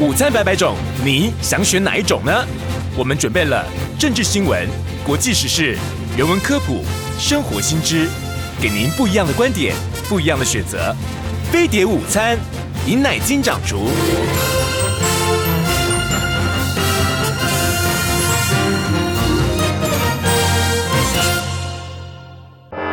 [0.00, 2.32] 午餐百百种，你想选哪一种呢？
[2.96, 3.62] 我们准备了
[3.98, 4.66] 政治新闻、
[5.04, 5.76] 国际时事、
[6.16, 6.82] 人文科普、
[7.18, 8.08] 生活新知，
[8.62, 9.74] 给您不一样的观点，
[10.08, 10.96] 不一样的选择。
[11.52, 12.38] 飞碟午餐，
[12.86, 13.90] 尹乃金掌厨。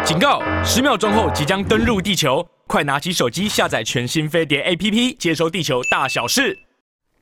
[0.04, 0.42] 警告！
[0.62, 6.66] 十秒钟后即将登陆地球，快拿起手机下载全新飞碟 APP，接收地球大小事。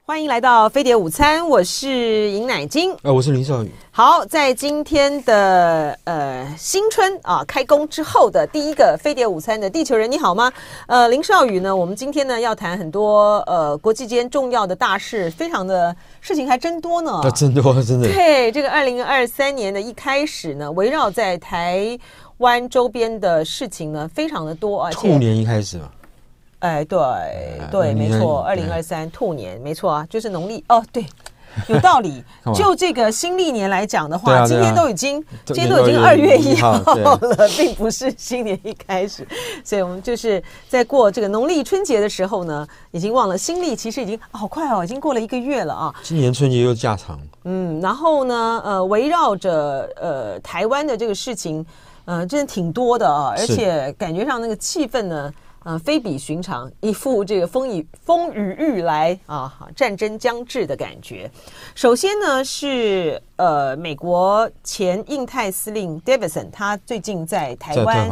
[0.07, 3.71] 欢迎来到飞碟午餐，我是尹乃菁，呃，我是林少宇。
[3.89, 10.53] 好，在今天的呃新春啊开工之后的第一个飞碟午餐的地球人，你好吗？
[10.85, 18.07] 呃，林少宇呢，我们今天呢要谈很多呃国际间重要的大事，非常的事情还真多呢，啊，真多，真的。
[18.07, 21.97] 对，这个二零二三年的一开始呢，围绕在台
[22.37, 24.91] 湾周边的事情呢，非常的多啊。
[24.91, 25.89] 兔年一开始嘛。
[26.59, 26.99] 哎，对
[27.69, 31.05] 对，没错，二零二三兔年，没错啊，就是农历哦，对，
[31.67, 32.23] 有道理。
[32.55, 37.19] 就这个新历年来讲的话，今天都已经，今天都已经二月一号了，
[37.57, 39.27] 并不是新年一开始，
[39.63, 45.93] 所以我们就是在过这个农历春节的时候呢，已经忘了新历，其实已经好快哦，已经过了一个月了啊。
[46.01, 51.63] 今年春节又加长，嗯，然后呢，呃，围绕着呃台湾的这个事情，
[52.05, 55.31] 呃，真的挺多的啊，而且感觉上那个气氛呢。
[55.65, 61.29] 呃，非比寻常，一副这个风雨风雨欲来啊，战争将至的感觉。
[61.73, 68.07] 首先呢，是呃，美国前印太司令 Davidson，他最近在台湾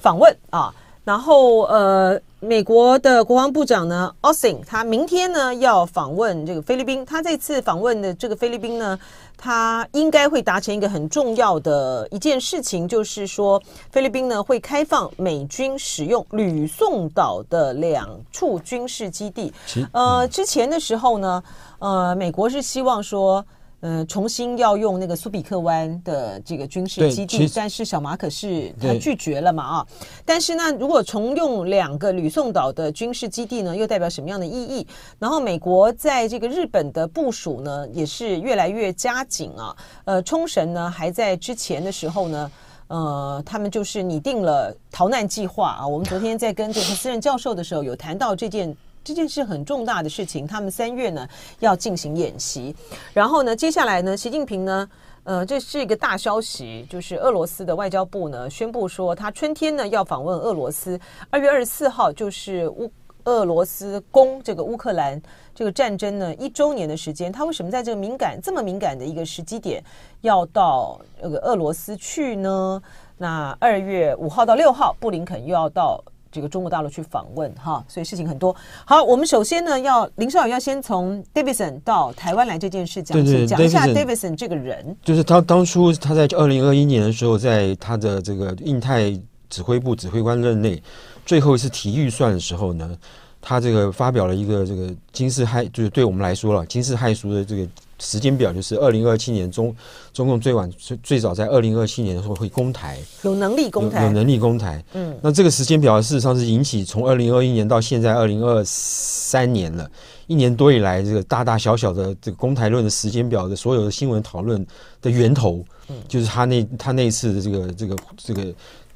[0.00, 0.74] 访问啊。
[1.04, 7.04] 然后呃，美国的国防部长呢，Austin，他明天呢要访问这个菲律宾。
[7.04, 8.98] 他这次访问的这个菲律宾呢，
[9.36, 19.52] 他应该会达成一个很重要的一件事情，就是说菲律宾呢会开放美军使用吕宋岛的两处军事基地。
[19.92, 21.42] 呃，之前的时候呢，
[21.80, 23.44] 呃，美国是希望说。
[23.84, 29.86] 呃，重新要用那个苏比克湾的这个军事基地，但是小马可是他拒绝了嘛啊。
[30.24, 34.86] 但是呢，如果重用两个吕宋岛的军事基地呢，又代表什么样的意义？
[35.18, 39.76] 然后美国在这个日本的部署呢，也是越来越加紧啊。
[40.06, 42.50] 呃，冲绳呢还在之前的时候呢，
[42.86, 45.86] 呃，他们就是拟定了逃难计划啊。
[45.86, 48.74] 我们昨天在跟这个私人教授的时候，有谈到这件。
[49.04, 51.28] 这件事很重大的事情，他们三月呢
[51.60, 52.74] 要进行演习，
[53.12, 54.88] 然后呢，接下来呢，习近平呢，
[55.24, 60.98] 呃，这是一个大消息，就是俄罗斯的外交部呢宣布说，他春天呢要访问俄罗斯，
[61.28, 62.90] 二月二十四号就是乌
[63.24, 65.20] 俄罗斯攻这个乌克兰
[65.54, 69.84] 这个战争呢一周年的时间，他为什么在这个敏感这么敏感的一个时机点
[70.22, 72.82] 要到这个俄罗斯去呢？
[73.18, 76.02] 那二月五号到六号，布林肯又要到。
[76.34, 78.54] 这个中国大陆去访问哈，所以事情很多。
[78.84, 84.96] 好，我们首先呢，要林少宇要先从 Davidson 到台湾来这件事讲起，讲一下 Davidson 这个人。
[85.04, 89.16] 就是他当初他在二零二一年的时候，在他的这个印太
[89.48, 90.82] 指挥部指挥官任内，
[91.24, 92.98] 最后一次提预算的时候呢，
[93.40, 97.68] 他这个发表了一个这个惊世骇，就是对我们来说了惊世骇俗的这个。
[97.98, 99.74] 时间表就是二零二七年中，
[100.12, 104.84] 中共最晚最最早在二零二七年的时候会攻台，有能力攻台，有，有能力攻台。
[104.92, 109.88] 嗯，那这个时间表事实上是引起从二零二一年到现在二零二三年了，
[110.26, 114.66] 一年多以来这个大大小小的这个攻台论的时间表的所有的新闻讨论
[115.00, 118.42] 的源头，嗯，就是他那他那次的这个这个这个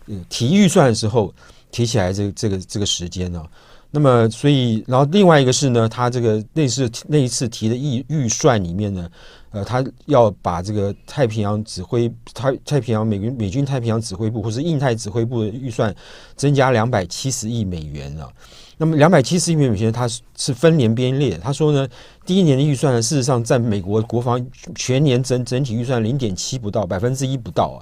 [0.07, 1.33] 呃提预算的时候
[1.71, 3.43] 提起来这个这个这个时间呢。
[3.91, 9.09] 那么，所以，然后另外一个是呢，他这个那次那一次提的预预算里面呢，
[9.51, 15.95] 呃，他要把这个太平洋指挥太太平洋美军美军太平洋指挥部或是印太指挥部的预算
[16.37, 18.29] 增加两百七十亿美元啊。
[18.77, 21.39] 那么两百七十亿美元，它是是分年编列。
[21.39, 21.89] 他说呢，
[22.27, 24.45] 第一年的预算呢，事实上占美国国防
[24.75, 27.79] 全年整整体预算零点七不到百分之一不到啊。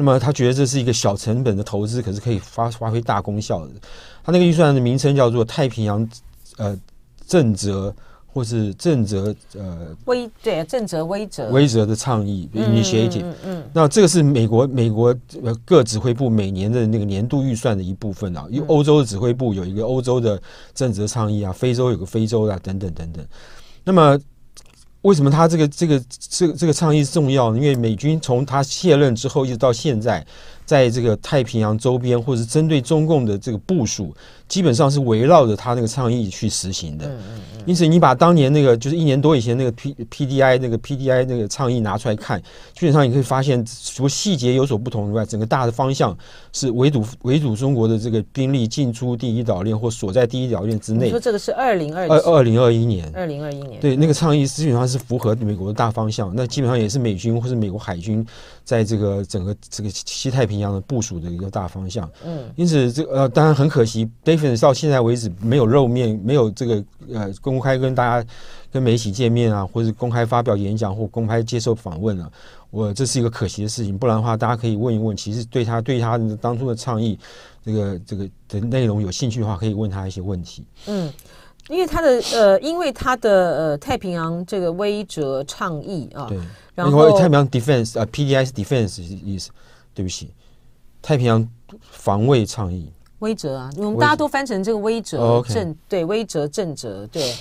[0.00, 3.72] 那么他觉得这是一个小成本的投资，可是可以发发挥大功效的。
[4.22, 6.08] 他那个预算的名称叫做太平洋
[6.56, 6.78] 呃
[7.26, 7.92] 正则
[8.26, 15.12] 或是正则呃威对正则威则威则的倡议 initiative 嗯，嗯，那这个是美国美国
[15.42, 18.46] 呃各指挥部每年的那个年度预算的一部分啊。
[18.50, 20.40] 因为欧洲的指挥部有一个欧洲的
[20.74, 23.26] 正则倡议啊，非洲有个非洲、啊、等等等等。
[23.82, 24.16] 那么
[25.02, 27.58] 为什么他这个这个这个这个倡议重要呢？
[27.58, 30.26] 因为美军从他卸任之后一直到现在。
[30.68, 34.14] 在这个太平洋周边，或者是针对中共的这个部署，
[34.46, 37.06] 基本上是围绕着他那个倡议去实行的。
[37.06, 37.62] 嗯嗯嗯。
[37.64, 42.38] 因此，你把当年那个就是一年多以前那个 P P D I 那个 P D I 那个倡议拿出来看，
[42.74, 46.14] 基本上你可以发现，除了细节有所不同之外，整个大的方向
[46.52, 51.06] 是围堵围堵中国的这个兵力进出第一岛链或所在第一岛链之内。
[51.06, 53.80] 你说这个是二零二二二零二一年，二零二一年。
[53.80, 58.26] 对，那个倡议基本上是符合美国的大方向，那基本上也是美军或是美国海军
[58.64, 62.10] 在这个整个这个西太平洋的部署的一个大方向。
[62.24, 68.28] 嗯，因此这呃，当然很可惜 d a v i d 到现在为止没有露面，没有这个呃公开跟大家
[68.72, 72.30] 跟媒体见面啊，或者公开发表演讲或公开接受访问啊。
[72.70, 77.18] 我这是一个可惜的事情，不然的话，大家可以问一问，其实对他对他的当初的倡议
[77.64, 80.64] 这个这个的内容有兴趣的话，可以问他一些问题。
[80.86, 81.12] 嗯。
[81.68, 86.38] 因为他的呃，因为他的呃太平洋这个威慑倡议啊，对，
[86.74, 89.50] 然后太平洋 defense 啊，PDI 是 defense 意思，
[89.92, 90.30] 对不起，
[91.08, 91.48] 太平洋
[91.80, 97.32] 防卫倡议，威慑啊，我们大家都翻成这个威慑震，对，威哲正哲，对，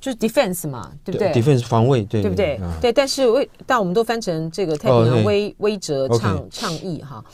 [0.00, 2.60] 就是 defense 嘛，对不对？defense 防卫，对，对不对？
[2.80, 7.24] 对，但是威，但我们都翻成这个太平洋威威哲倡倡议哈，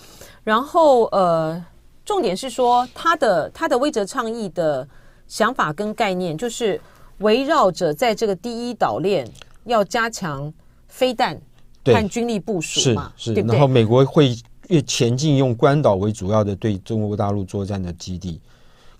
[0.43, 1.62] 然后呃，
[2.06, 4.89] 重点是说他的他的威哲倡议的。
[5.29, 6.79] 想法跟概念就是
[7.19, 9.27] 围绕着在这个第一岛链
[9.65, 10.53] 要加强
[10.89, 11.41] 飞弹
[11.87, 14.37] 和军力部署嘛，是是，然后美国会
[14.73, 18.41] 越前进，用关岛为主要的对中国大陆作战的基地。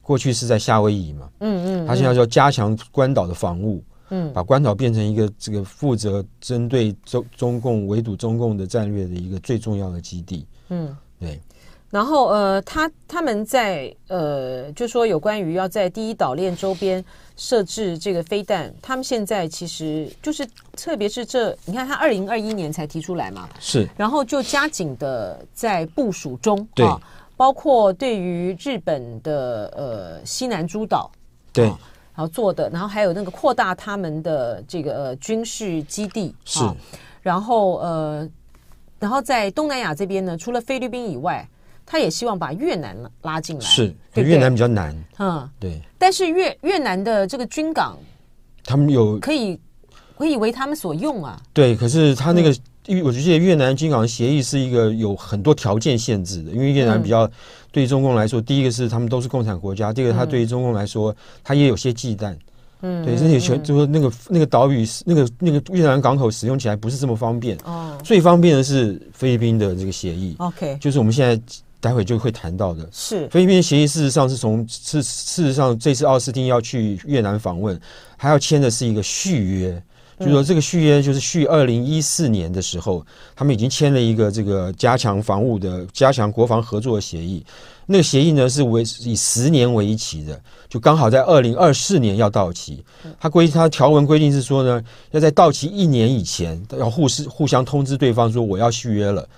[0.03, 11.41] 过去是在夏威夷嘛，嗯嗯，他现在要加强关岛的防务，嗯，把关岛变成一个这个负责针对中中共围堵中共的战略的一个最重要的基地，嗯，对。
[11.89, 17.05] 然后呃，他他们在呃，就说有关于要在第一岛链周边
[17.37, 20.47] 设置这个飞弹，他们现在其实就是，
[20.77, 27.01] 特别是这，你看他二零二一年才提出来嘛，是，然后就加紧的在部署中，对，啊，
[27.37, 31.11] 包括对于日本的呃西南诸岛，
[31.53, 31.77] 对，然
[32.17, 36.77] 后做的，然后还有那个扩大他们的这个呃军事基地，是，啊，
[37.21, 38.29] 然后呃，
[38.99, 41.49] 然后在东南亚这边呢，除了菲律宾以外。
[41.85, 45.81] 他也希望把越南拉进来，是，对对越南比较难，嗯，对。
[45.99, 47.99] 但是越越南的这个军港，
[48.65, 49.59] 他们有可以
[50.17, 51.41] 可以为他们所用啊。
[51.53, 52.51] 对，可是他那个，
[52.89, 57.31] 嗯、我觉得越南军港协议是一个有很多条件限制的，因为越南比较
[57.71, 61.15] 对中共来说，嗯、第一个是他们都是共产国家，第二个他对于中共来说，
[61.45, 62.35] 他也有些忌惮。
[62.81, 67.57] 嗯，对，这些全就是那个那个岛屿，那个那个越南港口使用起来不是这么方便。
[67.65, 70.35] 哦，最方便的是菲律宾的这个协议。
[70.39, 71.41] OK，就是我们现在。
[71.83, 77.79] 待会就会谈到的是菲律宾协议，事实上是从是事实上这次奥斯汀要去越南访问，
[78.17, 79.83] 还要签的是一个续约，
[80.21, 87.45] 就是说这个续约就是续二零一四年的时候，他们已经签了一个这个加强防务的、加强国防合作的协议。
[87.85, 92.81] 那个协议呢是为以十年为一期的，就刚好在二零二四年要到期。
[93.19, 94.81] 它规它条文规定是说呢，
[95.11, 99.29] 要在到期一年以前要互是互相通知对方说我要续约了。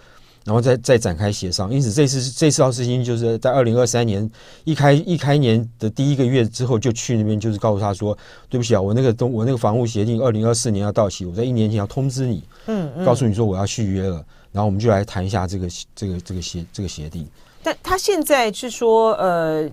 [0.45, 4.31] 然后再再展开协商，因此这次这次奥斯汀就是在二零二三年
[4.65, 8.17] 一开一开年的第一个月之后就去那边，就是告诉他说，
[8.51, 17.27] 对不起啊，我那个东我那个防务协定二零二四年要到期，我在一年前要通知你，嗯，嗯告诉你说我要续约了，然后我们就来谈一下这个这个这个协这个协定。
[17.63, 19.67] 但他现在是说，呃，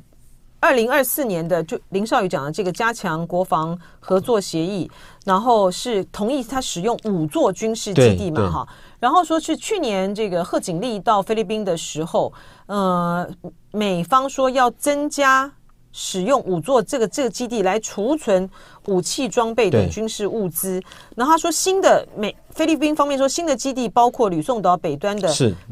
[0.62, 4.90] 二零二四年的就林少宇讲的这个加强国防合作协议，
[5.26, 8.68] 然后是同意他使用五座军事基地嘛，哈。
[9.02, 12.32] 然后说是去年这个贺锦丽到菲律宾的时候，
[12.68, 13.28] 呃，
[13.72, 15.52] 美方说要增加
[15.92, 18.48] 使用五座这个这个基地来储存
[18.86, 20.80] 武器装备等军事物资。
[21.16, 25.28] 然后他说新的美菲律宾方面说新的基地包括吕宋岛北端的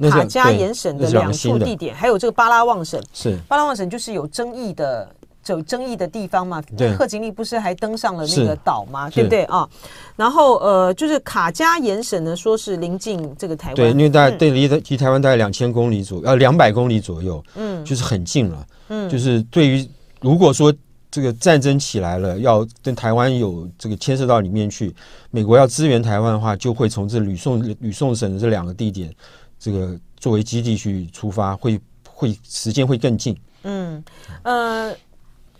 [0.09, 2.99] 卡加延省的两处地点，还有这个巴拉望省。
[3.13, 5.07] 是巴拉望省就是有争议的。
[5.47, 6.61] 有争议的地方嘛？
[6.77, 9.09] 对，贺锦丽不是还登上了那个岛吗？
[9.09, 9.67] 对不对啊？
[10.15, 18.67] 然后呃，就是卡加延省呢，说是临近这个台湾，对，因为大概对离离台湾大概两千公里左右，呃，两百公里左右，嗯，就是很近了。
[18.89, 19.89] 嗯，就是对于
[20.21, 20.71] 如果说
[21.09, 24.93] 这个战争起来了，要跟台湾有这个牵涉到里面去，
[25.31, 29.11] 美国要支援台湾的话，就会从这吕宋吕宋省的这两个地点，
[29.57, 33.35] 这个作为基地去出发，会会时间会更近。
[33.63, 34.03] 嗯，
[34.43, 34.93] 呃。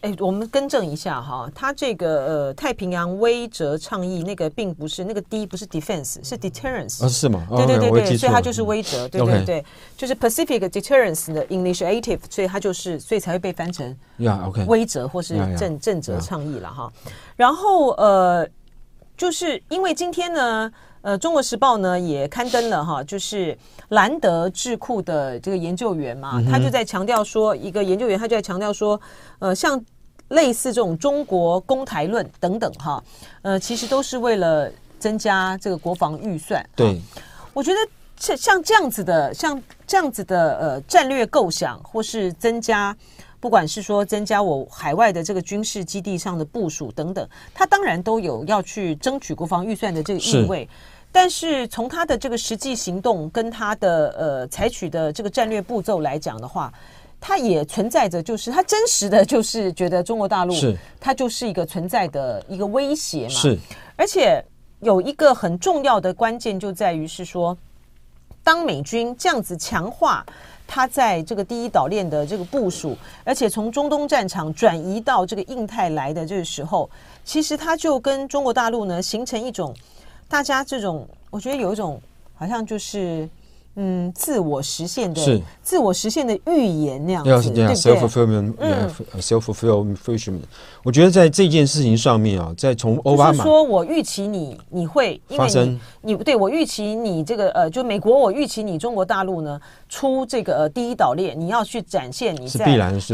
[0.02, 7.46] 哎，我们更正一下哈，它这个呃太平洋威慑倡议那个并不是那个 D 不是 defense 是 deterrence 啊，是吗？
[7.50, 9.66] 对对对对，所以它就是威慑，对对对，
[9.98, 16.90] 就是 Pacific Deterrence 的 Initiative，所以它就是所以才会被翻成呀 OK 威慑或是震震慑倡议了哈。
[17.36, 18.48] 然后呃，
[19.20, 20.72] 就是因为今天呢，
[21.02, 23.56] 呃，《中国时报》呢也刊登了哈，就是
[23.90, 29.00] 兰德智库的这个研究员嘛，嗯、他就在强调说，一个研究员他就在强调说，
[29.40, 29.84] 呃，像
[30.30, 33.04] 类似这种中国公台论等等哈，
[33.42, 36.66] 呃，其实都是为了增加这个国防预算。
[36.74, 36.98] 对，
[37.54, 37.78] 我觉得。
[38.22, 42.94] 像像这样子的，像这样子的呃战略构想，或是增加，
[43.40, 50.68] 不管是说增加我海外的这个军事基地上的部署等等，他当然都有要去争取国防预算的这个意味。
[51.12, 56.72] 但是从他的这个实际行动跟他的呃采取的这个战略步骤来讲的话，
[57.20, 63.30] 他也存在着，就是他真实的就是觉得中国大陆是它就是一个存在的一个威胁嘛。
[63.30, 63.58] 是，
[63.96, 64.44] 而且
[64.82, 67.58] 有一个很重要的关键就在于是说。
[68.42, 70.26] 当美军这样子强化
[70.72, 76.88] 他在这个第一岛链的这个部署，而且从中东战场转移到这个印太来的这个时候，
[77.26, 79.74] 其实他就跟中国大陆呢形成一种
[80.28, 82.00] 大家这种，我觉得有一种
[82.36, 83.28] 好像就是。
[83.82, 88.90] 嗯，自我实现的，是自我实现的预言那样子，是这样，self fulfillment，嗯
[89.22, 90.42] ，self fulfillment。
[90.84, 99.58] 我觉得在这件事情上面啊，在从奥巴马说，我预期你你会因为你发生，你对我预期你这个呃，就美国，我预期你中国大陆呢
[99.88, 102.66] 出这个呃第一岛链，你要去展现你在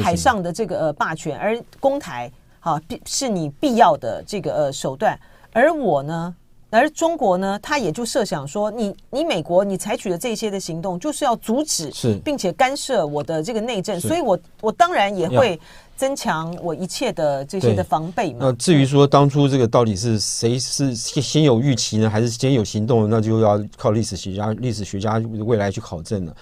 [0.01, 5.19] 海上的这个呃霸权，而攻台好必是你必要的这个呃手段，
[5.53, 6.33] 而我呢。
[6.69, 12.15] 而中国呢，他也就设想说你，你你美国，你采取的这些的行动，就是要阻止，是。
[12.25, 15.57] 并且干涉我的这个内政，所以我我当然也会
[15.95, 18.39] 增强我一切的这些的防备嘛。
[18.41, 26.35] 那至于说当初这个到底是谁是先有预期呢，还是先有行动，那就要靠历史学家、历史学家未来去考证了。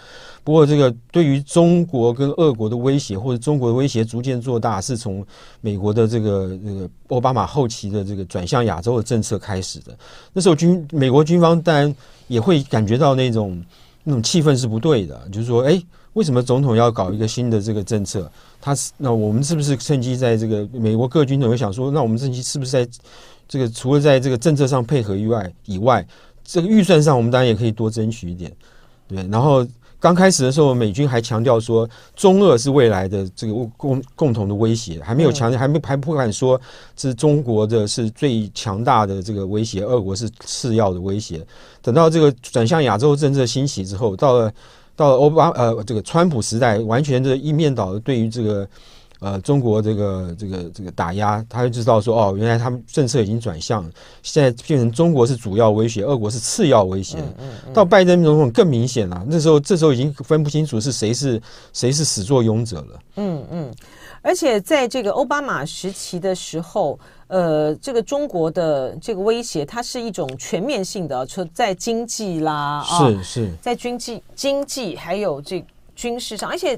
[0.45, 5.25] 不过，这个对于中国跟俄国的威胁，或者中国的威胁逐渐做大，是从
[5.62, 9.97] 美国的这个这个奥巴马后期的这个转向亚洲的政策开始的。
[10.33, 11.95] 那时候军美国军方当然
[12.27, 13.63] 也会感觉到那种
[14.03, 15.81] 那种气氛是不对的，就是说，哎，
[16.12, 18.29] 为什么总统要搞一个新的这个政策？
[18.59, 22.85] 他是那我们是不是趁机在这个美国各军都会想说，那我们趁机是不是在
[23.47, 26.05] 这个除了在这个政策上配合以外以外，
[26.43, 28.51] 这个预算上我们当然也可以多争取一点，
[29.07, 29.65] 对，然后。
[30.03, 36.60] 刚开始的时候，美军还强调说中俄是未来的这个共共同的威胁，还没有强调，还没还不敢说
[36.98, 41.41] 是中国的是最强大的这个威胁，俄国是次要的威胁。
[41.81, 44.51] 等到这个转向亚洲政策兴起之后，到了
[44.93, 48.67] 到了欧巴呃这个川普时代，完全的一面倒的对于这个。
[49.23, 53.89] 呃，中国这个这个这个打压，他就知道说，哦，原来他们政策已经转向，
[54.21, 57.19] 现在变成中国是主要威胁，俄国是次要威胁。
[57.19, 62.99] 嗯嗯嗯、到拜登总统更明显了，那时候这时候已经分不清楚是谁是谁是始作俑者了。
[63.15, 63.73] 嗯嗯，
[64.21, 75.63] 而且在这个奥巴马时期的时候，呃，这个中国的这个威胁，它是一种全面性的，说在经济啦，是是，在经济经济还有这
[75.95, 76.77] 军事上，而且。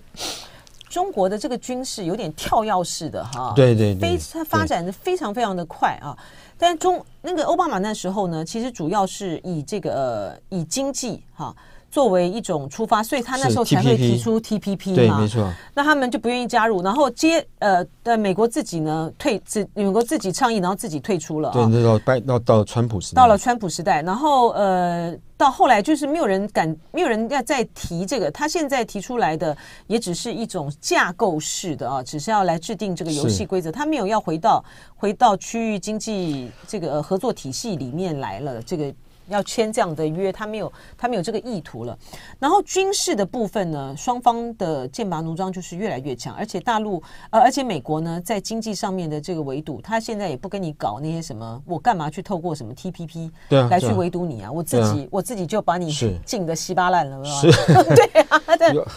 [0.96, 6.18] 中国的这个军事有点跳跃式的哈，对对对，非它发展的非常非常的快啊。
[6.58, 11.54] 但中那个奥巴马那时候呢，其实主要是以这个呃以经济哈。
[11.96, 15.50] 作为一种出发，所以他那时候才会提出 TPP 嘛，对，没错。
[15.74, 21.52] 那他们就不愿意加入，然后接呃的美国自己呢退，自美国自己倡议，然后自己退出了。
[21.52, 28.30] 对，那到拜到到川普时代，到了川普时代，然后呃到后来就是没有人敢，没有人要再提这个。
[28.30, 29.56] 他现在提出来的
[29.88, 34.62] 也只是一种架构式的啊，只是要来制定这个游戏规则，他没有要回到
[34.98, 38.94] 回到区域经济这个合作体系里面来了这个。
[39.28, 41.98] 要签这样的约，他没有，他没有这个意图了。
[42.40, 53.30] 然后军事的部分呢，双方的剑拔弩张就是越来越强，而且大陆呃，而且美国呢，在经济上面的这个围堵，他现在也不跟你搞那些什么，我干嘛去透过什么 TPP
[53.70, 54.52] 来去围堵你啊？
[54.52, 55.92] 我自己我自己就把你
[56.26, 57.84] 禁的稀巴烂了，是吧？
[57.96, 58.42] 对啊，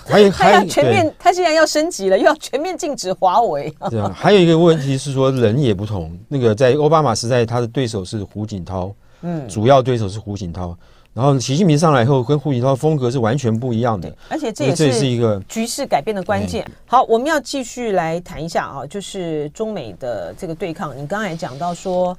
[0.07, 3.73] 还有还有全面，他现在要升级了，又要全面禁止华为。
[3.91, 8.95] 对啊，还有一个问题是说人也不同，那个在奥巴马时代，他的对手是胡锦涛。
[9.23, 10.77] 嗯，主要对手是胡锦涛，
[11.13, 16.65] 然后习近平上来以后，跟胡锦涛风格是完全不一样的，而且这也是一个局势改变的关键。
[16.87, 20.97] 好，我们要继续来谈一下啊，就是中美的这个对抗。
[20.97, 22.17] 你刚才讲到说，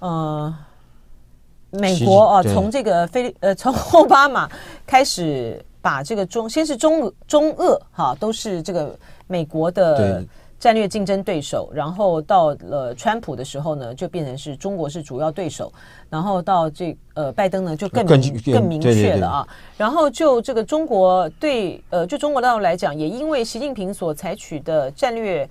[0.00, 0.54] 呃，
[1.70, 4.50] 美国啊，从这个菲呃，从奥巴马
[4.86, 8.94] 开始把这个中，先是中中俄哈，都是这个
[9.26, 10.24] 美国的。
[10.64, 15.70] 战略竞争对手，然后到了川普的时候呢，就变成是中国是主要对手，
[16.08, 19.48] 然后到这呃拜登呢就更明更，更明确了啊。
[19.76, 25.46] 然后就这个中国对呃就中国大陆来讲，也因为习近平所采取的战略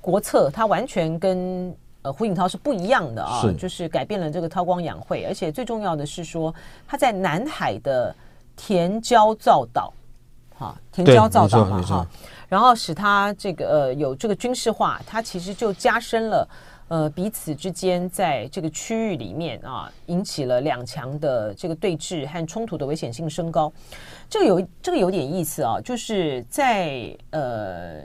[0.00, 3.52] 国策，它完全跟呃胡锦涛是不一样的啊，是。
[3.52, 6.54] 就是改变了这个韬光养晦，而且最重要的是说
[6.88, 8.16] 他在南海的
[8.56, 9.92] 填礁造岛，
[10.58, 12.06] 哈，填礁造岛嘛哈，
[12.48, 16.48] 然后使它这个呃有这个军事化，它其实就加深了。
[16.88, 23.72] 呃，彼此之间在这个区域里面啊，引起了两强的这个对峙和冲突的危险性升高。
[24.28, 28.02] 这个有这个有点意思啊，就是在呃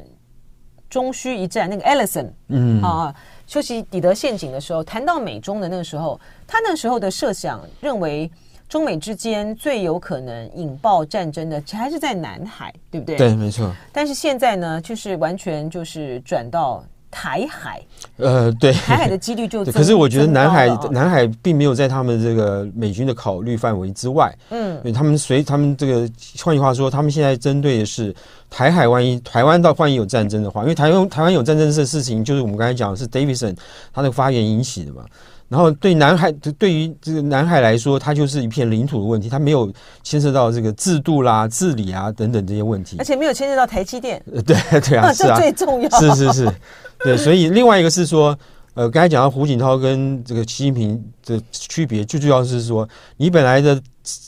[0.90, 3.14] 中须一战那个 Ellison 嗯啊
[3.46, 8.32] 休息底德陷阱的时候，谈到美中的那个时候，他那时候的设想认为
[8.70, 13.18] 中美之间最有可能引爆战争的还是在南海，对不对？
[13.18, 13.70] 对，没错。
[13.92, 16.82] 但是现在呢，就是完全就是转到。
[17.12, 17.82] 台海，
[18.18, 26.08] 呃，对，台海的几率就可是我觉得南海南海并没有在他们这个美军的考虑范围之外，嗯，因为他们随他们这个
[26.44, 28.16] 换句话说，他们现在针对的是
[28.48, 33.56] 台海，万一台湾到万一有战争的话，因为台湾台湾有战争这事情，就是我们刚才讲的是 Davidson
[33.92, 35.04] 他那个发言引起的嘛。
[35.50, 39.70] 然后对南海，对于这个南海来说，它就是一片领土的问题，它没有
[40.04, 44.24] 牵涉到这个制度啦、治理啊等等这些问题，而且没有牵涉到台积电。
[44.46, 45.90] 对对啊，是啊，这最重要。
[46.00, 46.54] 是是是，
[47.00, 47.18] 对。
[47.18, 48.38] 所以另外一个是说，
[48.76, 52.88] 呃，刚才讲到胡锦涛跟这个习近平的区别，最重要是说，
[53.18, 53.82] 你本来的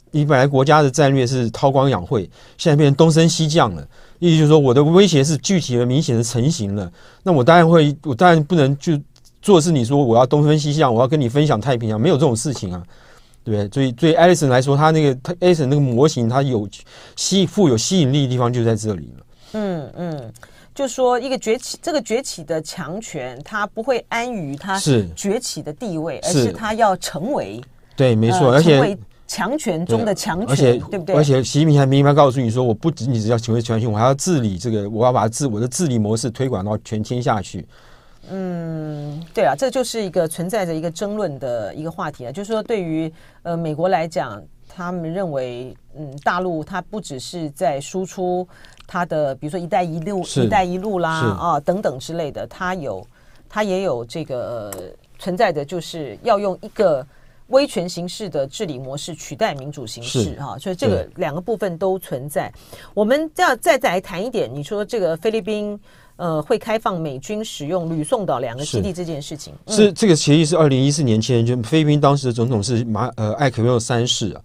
[0.09, 3.87] 你本来国家的战略是韬光养晦，现在变成东升西降了，
[4.17, 8.99] 意思就是说，我的威胁是具体的、明显的成型了，那我当然会，我当然不能就。
[9.41, 12.83] 做事你说我要东分西向，我要跟你分享太平洋，没有这种事情啊，
[13.43, 13.69] 对不对？
[13.73, 16.67] 所以对艾利森来说，他那个他艾利森那个模型，他有
[17.15, 19.25] 吸富有吸引力的地方就在这里了。
[19.53, 20.33] 嗯嗯，
[20.75, 27.59] 就说一个崛起，这个崛起的强权，他不会安于他是崛起的地位，是而是他要成为
[27.95, 31.15] 对，没错，而且强权中的强权，而且对不对？
[31.15, 37.65] 而且习近平还明白告诉你说，我不仅仅是要成为强权，我还要治理这个，我要把治我的治理模式推广到全天下去。
[38.29, 42.31] 嗯，对啊，这就是一个存在着一个争论的一个话题啊。
[42.31, 43.11] 就是说，对于
[43.41, 48.47] 呃美国来讲，他们认为，嗯，大陆它不只是在输出
[48.85, 53.05] 它的，比如说“一带一路”“一带一路”啦啊等等之类的，它有
[53.49, 54.73] 它也有这个、呃、
[55.17, 57.05] 存在的，就是要用一个
[57.47, 60.57] 威权形式的治理模式取代民主形式哈、啊。
[60.59, 62.51] 所以这个两个部分都存在。
[62.93, 65.77] 我们要再再来谈一点，你说这个菲律宾。
[66.17, 74.41] 呃，会开放美军使用吕宋岛两个基地这件事情，是，是这个协议是二零一四年签，就菲律宾当时的总统是马呃艾可约诺三世啊，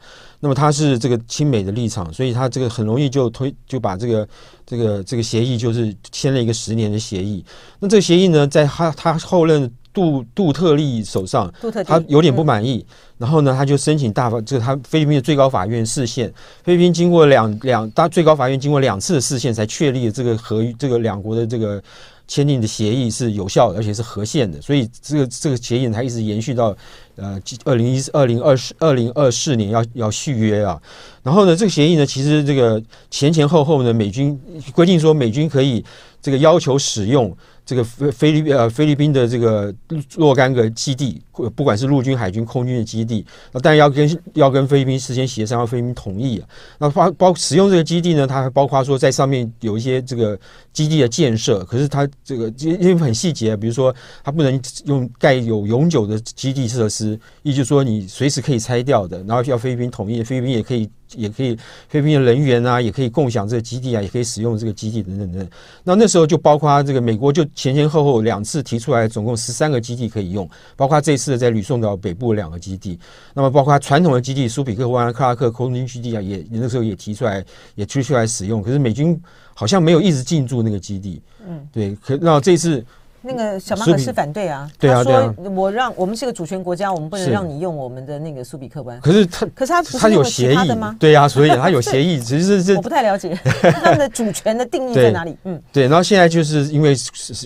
[0.46, 4.28] 那么他是这个亲美的立场，所以他这个很容易就推就把这个
[4.64, 7.44] 这个这个协议就是签了一个十年的协议。
[7.80, 9.68] 那这个协议呢，在他他后任。
[9.96, 11.50] 杜杜特利手上，
[11.86, 16.30] 他有点不满意，嗯、然后呢，他就申请大法，这个他菲律宾的最高法院释宪。
[16.62, 21.82] 菲律宾经过两两大最高法院经过两次的释宪，才确立了这个合这个两国的这个
[22.28, 24.60] 签订的协议是有效的，而且是合宪的。
[24.60, 26.76] 所以这个这个协议它一直延续到
[27.16, 30.80] 呃二零一二零二四二零二四年要要续约啊。
[31.22, 34.38] 然后呢，这个协议呢，其实这个前前后后呢，美军
[34.74, 35.84] 规定说美军可以
[36.20, 37.36] 这个要求使用。
[37.66, 39.74] 这个菲菲律呃菲律宾的这个
[40.16, 41.20] 若干个基地，
[41.56, 46.48] 不管是陆军、海军、空军的基地，那当然要跟要跟菲律宾事先协商，要菲律宾同意啊。
[46.78, 50.38] 那包包使用这个基地呢，它还包括说在上面有一些这个
[50.72, 60.88] 基地的建设，可是它这个因为很细节，比如说它不能用盖有永久的基地设施，也就是说你随时可以拆掉的，然后要菲律宾同意，菲律宾也可以。
[61.14, 61.56] 也可以，
[61.88, 65.48] 菲律宾的人员啊，也可以共享这个基地啊，也可以使用这个基地等等等等。
[65.84, 72.96] 那那时候就包括这个美国就前前后后两次提出来，总共十三个基地可以用，包括这次在吕宋岛北部的两个基地。
[73.34, 78.62] 那么包括传统的基地，苏比克湾、克拉克空军基地啊，也那时候也提出来，也推出来使用。
[78.62, 79.20] 可是美军
[79.54, 81.20] 好像没有一直进驻那个基地。
[81.48, 81.96] 嗯，对。
[81.96, 82.84] 可那这次。
[83.26, 89.00] 那个小马可是反对啊，对啊，他说我让我们是个主权国家，我们不能让你用我们的那个苏比克湾。
[89.00, 90.96] 可是他，可是他他有协议吗？
[91.00, 93.34] 对啊，所以他有协议， 其实是我不太了解
[93.82, 95.36] 他们的主权的定义在哪里。
[95.44, 95.84] 嗯，对。
[95.88, 96.94] 然后现在就是因为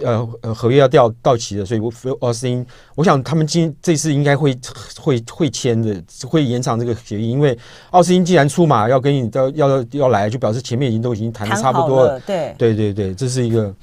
[0.04, 1.90] 呃呃合约要到到期了，所以我
[2.20, 2.64] 奥斯汀，
[2.94, 4.56] 我想他们今这次应该会
[4.98, 7.58] 会会签的，会延长这个协议，因为
[7.90, 12.20] 奥斯汀既然出马要跟你要要要来，就表示前面已经都已经谈的差不多了。
[12.20, 13.74] 对对对对，这是一个。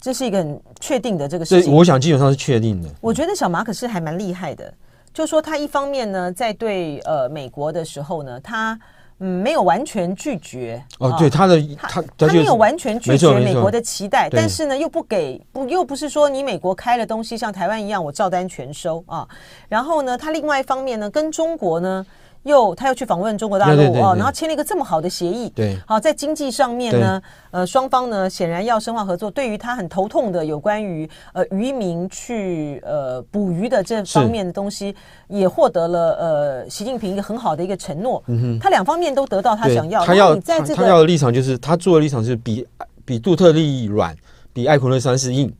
[0.00, 2.88] 这是一个很确定的这个事情，我想基本上是确定的。
[3.00, 4.72] 我觉得小马可是还蛮厉害的，
[5.12, 8.78] 就说他一方面呢，在对呃美国的时候呢，他
[9.18, 19.26] 嗯没有完全拒绝哦，对他的他他没有完全拒绝美国的期待，但是呢又不给不又不是说你美国开了东西像台湾一样我照单全收啊，
[19.68, 22.06] 然后呢他另外一方面呢跟中国呢。
[22.46, 25.50] 又他又去访问中国大陆哦，然后签了一个这么好的协议。
[25.50, 29.28] 对，好，在经济上面呢，呃，双方呢显然要深化合作。
[29.28, 34.94] 对于他很头痛的有关于呃渔民去呃捕鱼的这方面的东西，
[35.26, 38.22] 也获得了呃习近平一个很好的一个承诺。
[38.28, 40.06] 嗯哼，他两方面都得到他想要。
[40.06, 42.64] 他要在这个他要的立场就是他做的立场是比
[43.04, 44.16] 比杜特利软，
[44.52, 45.52] 比艾奎勒三世硬，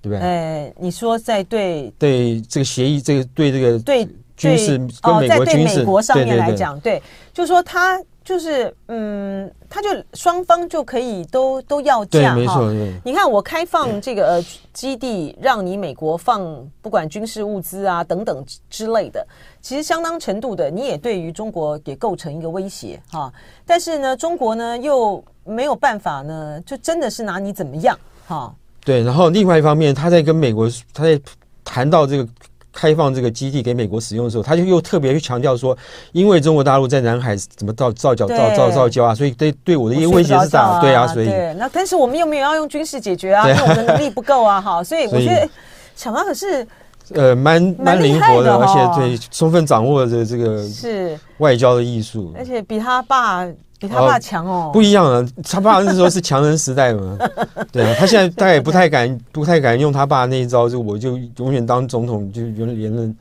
[0.00, 0.18] 对不对？
[0.20, 4.08] 哎，你说在对对这个协议，这个对这个对。
[4.36, 12.72] 军事跟美国军事，哦，在对美国上面来讲，对，对，对，对，就是说他就是嗯，他就双方就可以都都要价没错。
[13.04, 16.42] 你看我开放这个呃基地，让你美国放
[16.80, 19.26] 不管军事物资啊等等之类的，
[19.60, 23.32] 其实相当程度的你也对于中国也构成一个威胁哈。
[23.66, 28.54] 但是呢，中国呢又没有办法呢，就真的是拿你怎么样哈？
[28.84, 31.20] 对，然后另外一方面，他在跟美国他在
[31.62, 32.26] 谈到这个。
[32.74, 35.76] 开放这个基地给美国使用的时候，他就又特别去强调说，
[36.12, 45.48] 因为中国大陆在南海怎么造造角造造造礁啊，所以对对我的威胁是大，对啊，所以对，那但是我们又没有要用军事解决啊，因为我们的能力不够啊，哈， 所以我觉得
[45.94, 46.66] 小马可是
[47.12, 51.18] 呃蛮蛮灵活的，而且对充分掌握着这个是。
[51.38, 53.46] 外交的艺术，而且比他爸。
[53.88, 55.26] 比他爸强哦，不一样啊！
[55.42, 57.18] 他爸那时候是强人时代嘛，
[57.70, 63.16] 对啊，他现在大概也不太敢，不太敢用他爸那一招，就我就永远当总统，就原连任，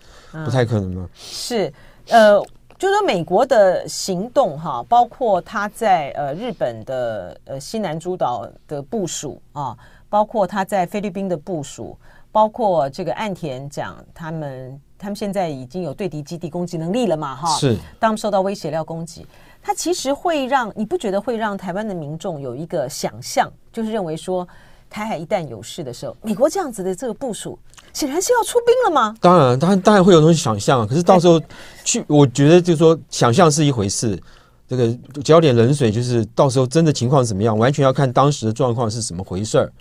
[0.45, 1.09] 不太可能嘛。
[1.15, 1.71] 是，
[2.09, 2.39] 呃，
[2.77, 9.75] 就是说美国的行动哈，包括他在呃日本的呃西南诸岛的部署啊，
[10.09, 11.97] 包括他在菲律宾的部署，
[12.31, 19.25] 包括这个岸田讲他们，他们现在已经有对敌基地攻击能力了嘛，哈，是，当受到威胁要攻击。
[19.63, 24.45] 它其实会让你不觉得会让台湾的民众有一个想象，就是认为说
[24.89, 27.57] 台海一旦有事的时候，美国这样子的这个部署，
[27.93, 29.15] 显然是要出兵了吗？
[29.21, 30.85] 当然，当然，当然会有东西想象。
[30.85, 31.41] 可是到时候
[31.85, 34.21] 去，我觉得就是说想象是一回事，
[34.67, 39.71] 这个浇点冷水，就是到时候真的情况怎么样，完全要看当时的状况是怎么回事儿。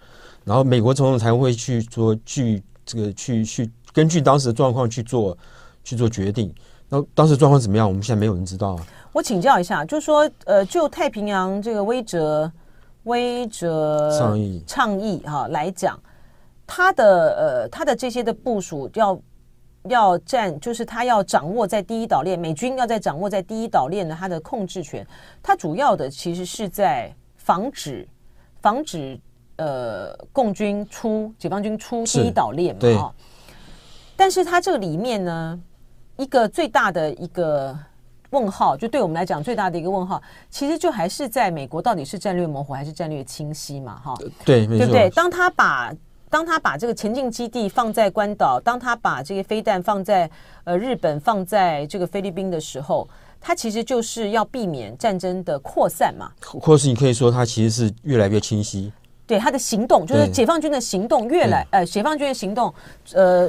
[0.44, 5.36] 然后美国总统才会去说去这个去去根据当时的状况去做
[5.82, 6.54] 去做决定。
[6.92, 8.86] 那当时状况怎么样，我们现在没有人知道啊。
[9.12, 12.52] 我请教一下，就是说，呃，就太平洋这个威哲
[13.04, 15.98] 威哲倡议倡议哈来讲，
[16.66, 19.18] 他的呃他的这些的部署要
[19.88, 25.06] 要占，就是他要掌握在第一岛链，美军要在掌握在第一岛链的他的控制权，
[25.42, 28.06] 他主要的其实是在防止
[28.60, 29.18] 防止
[29.56, 33.14] 呃共军出解放军出第一岛链嘛哈，
[34.14, 35.58] 但是他这个里面呢，
[36.22, 37.76] 一个最大的一个。
[38.32, 44.00] 问号就对我们来讲最大的一个问号，其实就还是在美国到底是战略模糊还是战略清晰嘛？
[44.02, 45.10] 哈，对，对不对？
[45.10, 45.94] 当他把
[46.30, 50.30] 当他把这个前进基地放在关岛，当他把这些飞弹放在
[50.64, 53.06] 呃日本、放在这个菲律宾的时候，
[53.38, 56.32] 他其实就是要避免战争的扩散嘛。
[56.42, 58.90] 或是你可以说，他其实是越来越清晰。
[59.26, 62.72] 对他的行动，就是解放军的行动越来呃，解放军的行动
[63.12, 63.46] 呃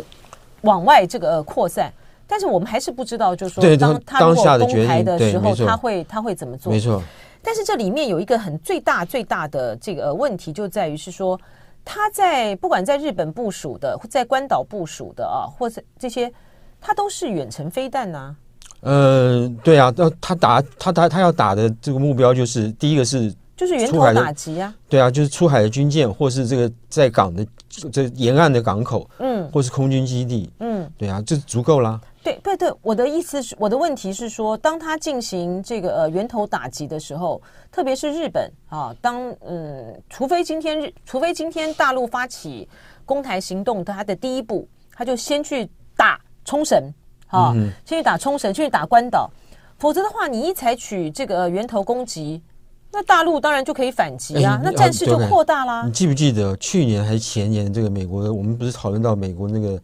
[0.64, 1.90] 往外这个扩散。
[2.34, 6.74] 但是我们还是不知道，就是说，当他如果公开的时候，他会他会怎么做？
[6.74, 7.00] 没错。
[7.44, 11.40] 但是这里面有一个很最大最大的这个问题，就在于是说，
[11.86, 16.34] 他在不管在日本部署的，在关岛部署的啊，或者这些，
[16.82, 18.36] 他都是远程飞弹呐。
[18.82, 24.74] 嗯，对啊，要他打他他他要打的这个目标就是第一个是就是源头打击啊。
[24.90, 27.46] 对啊，就是出海的军舰，或是这个在港的
[27.92, 32.02] 这沿岸的港口，嗯，或是空军基地，嗯，对啊，这足够啦。
[32.24, 42.68] 对，对，对，我的意思是，我的问题是说，当他进行这个呃源头打击的时候，特别是日本啊，当嗯，除非今天日，除非今天大陆发起
[43.06, 46.82] 攻台行动，他的第一步，他就先去打冲绳，
[47.28, 49.30] 啊，嗯、先去打冲绳，先去打关岛，
[49.78, 52.42] 否则的话，你一采取这个源头攻击，
[52.90, 55.84] 那大陆当然就可以反击啊，那战事就扩大啦。
[55.86, 59.78] 你记不记得去年还是前年，这个美国的，我们不是讨论到美国那个？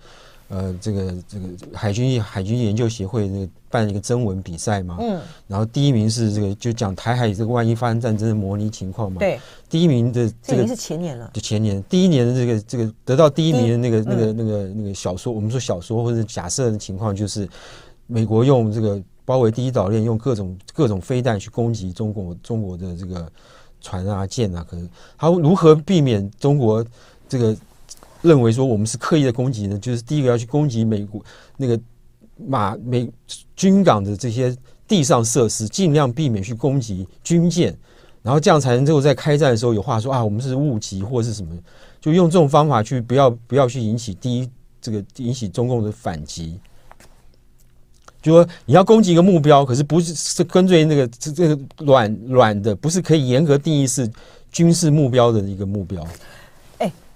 [0.49, 17.47] 呃，这个这个海军海军研究协会那个办一个征文比赛嘛，嗯，然后第一名是这个就讲台海这个万一发生战争的模拟情况嘛，对，第一名的这个这是前年了，就前年第一年的这个这个得到第一名的那个那个那个那个小说，我们说小说或者假设的情况就是，
[18.07, 23.31] 美国用这个包围第一岛链，用各种各种飞弹去攻击中国中国的这个
[23.81, 24.89] 船啊舰啊，可能。
[25.15, 26.83] 他如何避免中国
[27.27, 27.55] 这个？
[28.21, 31.23] 认为说我们是刻意的攻击呢，就是第一个要去攻击美国
[31.57, 31.79] 那个
[32.47, 33.09] 马美
[33.55, 34.55] 军港的这些
[34.87, 37.77] 地上设施，尽量避免去攻击军舰，
[38.21, 41.55] 然后这样才能最后在开战的时候有话说啊，我们是误击或是什么，
[42.01, 44.49] 就用这种方法去不要不要去引起第一
[44.81, 46.59] 这个引起中共的反击。
[48.21, 54.11] 就说你要攻击一个目标，可是不是是根据那个这这个软软的，不是可以严格定义是
[54.51, 56.05] 军事目标的一个目标。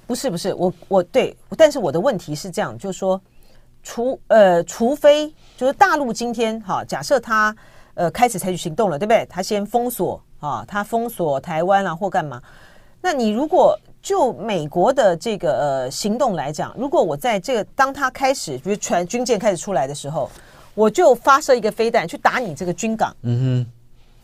[0.05, 3.19] 不是不是，我我对，但是我的问题是这样，就是说，
[3.81, 7.55] 除呃，除非就是大陆今天哈，假设他
[7.95, 9.25] 呃开始采取行动了，对不对？
[9.29, 12.41] 他先封锁啊，他封锁台湾啊，或干嘛？
[13.01, 20.29] 那你如果就美国的这个呃行动来讲，如果我在这个当他开始，比如全军舰开始出来的时候。
[20.75, 23.71] 我就发射一个飞弹去打你这个军港，嗯哼，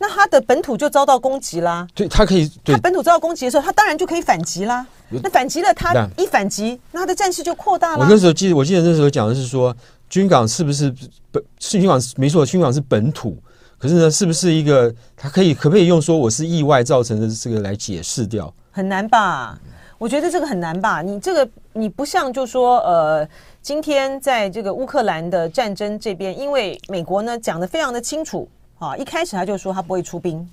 [0.02, 1.86] 那他的本土就遭到攻击啦。
[1.94, 4.84] 对，他可以，他本土遭到攻击的时候，他当然就可以反击啦。
[5.22, 7.98] 那反击了，他一反击，那他的战事就扩大了。
[7.98, 9.76] 我那时候记得，我记得那时候讲的是说，
[10.08, 10.90] 军港是不是
[11.30, 12.00] 本是军港？
[12.16, 13.36] 没错，军港是本土，
[13.76, 14.92] 可是呢，是不是一个？
[15.14, 18.52] 他可以可不可以用说我是意外造成的这个来解释掉？
[18.70, 19.60] 很难吧？
[19.98, 21.02] 我觉得这个很难吧？
[21.02, 23.28] 你这个你不像就说呃。
[23.62, 28.48] 今天在这个乌克兰的战争这边，因为美国呢讲的非常的清楚
[28.80, 30.44] 啊，一开始他就说他不会出兵，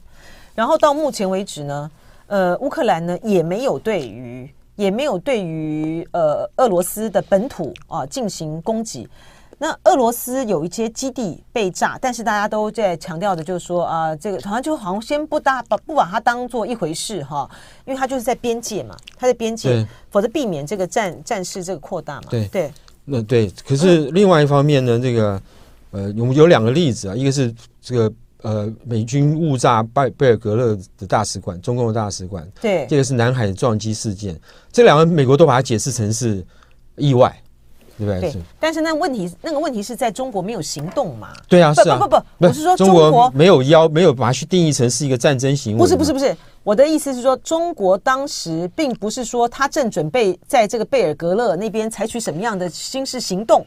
[0.53, 1.91] 然后到目前为止呢，
[2.27, 9.07] 呃，乌克兰呢也没有对于也没有对于呃俄罗斯的本土啊进行攻击。
[9.59, 17.49] 那俄罗斯有一些基地被炸，但是大家都在强调的就是说啊，这个好像就好像先不搭把不把它当做一回事哈，
[17.85, 22.71] 因为它就是在边界嘛，它在边界，否则避免这个战战事这个扩大嘛，对对。
[23.09, 25.41] 那对，可是另外一方面呢，这个
[25.91, 27.51] 呃，有有两个例子啊，一个是
[27.87, 34.37] 这个呃，美军误炸拜贝尔格勒的大使馆，中共的大使馆，对，这个是南海的撞击事件，
[34.73, 36.45] 这两个美国都把它解释成是
[36.97, 37.33] 意外，
[37.97, 38.31] 对不对？
[38.31, 38.41] 对。
[38.59, 41.29] 但是那问题，那个问题是在中国没有行动嘛？
[41.47, 45.79] 对啊，是啊，不不不，不，我是说中国没有邀，没有把它去定义成是一个战争行为。
[45.79, 46.35] 不是不是不是。
[46.63, 53.65] 我的意思是说，中国当时并不是说他正准备在这个贝尔格勒那边采取什么样的军事行动，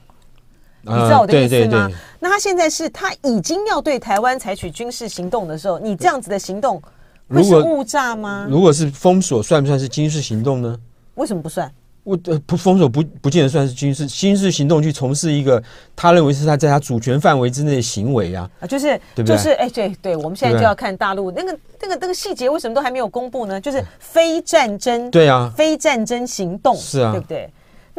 [0.82, 1.90] 你知道我的意思吗？
[2.18, 6.80] 那他现在是他已经要对台湾采取军事行动的时候，你这样子的行动
[7.28, 8.46] 会是误炸吗？
[8.50, 10.78] 如果是封锁，算不算是军事行动呢？
[11.14, 11.70] 为什么不算？
[12.02, 15.62] 我呃不封锁不不见得算是军事军事行动，去从事一个
[15.94, 19.36] 他认为是他在他主权范围之内的行为啊啊，就是对不对？
[19.36, 23.60] 就是哎对对，我们现在就要看大陆那个那个那个细节为什么都还没有公布呢？
[23.60, 27.50] 就是非战争对啊，非战争行动是啊，对不对？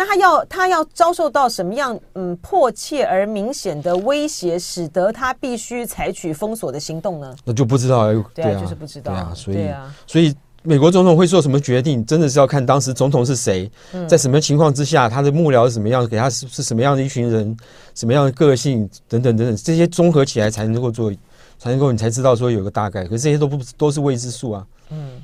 [0.01, 7.35] 那他要他要遭受到什么样嗯迫切而明显的威胁，使得他必须采取封锁的行动呢？
[7.45, 9.69] 那就不知道哎对啊，就是不知道对啊，所以
[10.07, 10.35] 所以。
[10.63, 13.67] 美国总统会做什么决定，真的是要看当时总统是谁，
[14.07, 17.57] 在什么情况之下，他的幕僚是什么样，给他是是什么样的一群人，
[17.95, 21.11] 什么样的个性等等等等，这些综合起来才能够做，
[21.57, 23.03] 才能够你才知道说有个大概。
[23.05, 24.67] 可是这些都不都是未知数啊。
[24.91, 25.19] 嗯，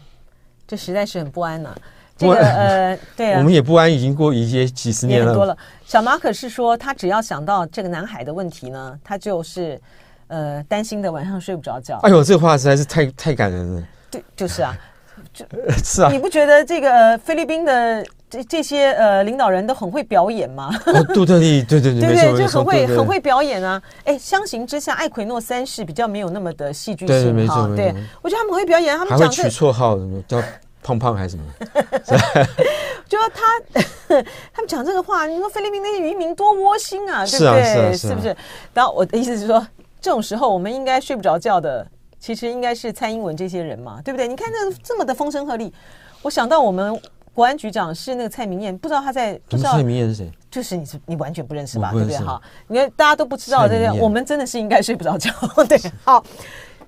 [0.68, 1.78] 这实在是很不安呐、啊。
[2.17, 5.34] 这个呃，对啊，我们也不安，已经过一些几十年了。
[5.34, 5.56] 多了。
[5.86, 9.80] 小马可是说，他只要想到这个南海的问题呢，他就是
[10.27, 11.97] 呃担心的晚上睡不着觉。
[12.03, 13.84] 哎呦，这个话实在是太太感人了。
[14.10, 14.75] 对，就是啊。
[15.34, 15.43] 就
[15.84, 20.69] 是啊，你不觉得这个呃菲律宾的这这些呃领导人都很会表演吗？
[20.86, 22.38] 哦，杜特地，对对对，对？
[22.38, 23.82] 就很会很会表演啊！
[24.03, 27.67] 哎，相形之下，艾奎诺三世比较没有那么的戏剧性哈。
[27.75, 30.39] 对，我觉得他们很会表演，他们讲取绰号什么叫
[30.88, 31.43] 胖胖还是什么？
[33.10, 33.82] 就说他
[34.54, 37.97] 他们讲这个话，你说菲律宾那些渔民多窝心啊，对不对？
[37.97, 38.36] 是不是？
[38.73, 39.65] 然后我的意思是说，
[40.00, 41.86] 这种时候我们应该睡不着觉的。
[42.19, 44.28] 其实应该是蔡英文这些人嘛，对不对？
[44.28, 45.71] 你看这这么的风声鹤唳，
[46.23, 47.00] 我想到我们
[47.32, 50.32] 国安局长是那个蔡明燕，不知道他在不知道蔡明燕是谁？
[50.50, 51.91] 就是你是你完全不认识吧？
[51.93, 52.17] 对不对？
[52.17, 54.02] 哈，你看大家都不知道，对不对？
[54.02, 55.32] 我们真的是应该睡不着觉。
[55.69, 56.21] 对，好，